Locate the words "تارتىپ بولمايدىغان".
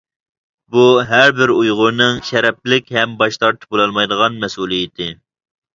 3.45-4.45